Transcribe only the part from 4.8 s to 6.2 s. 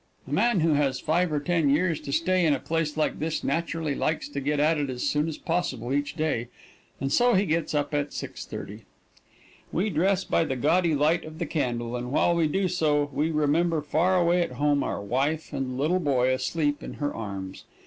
as soon as possible each